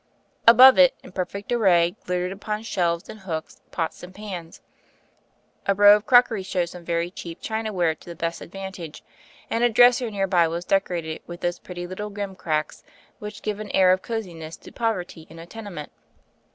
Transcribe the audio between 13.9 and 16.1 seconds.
of ioverty in a tenement.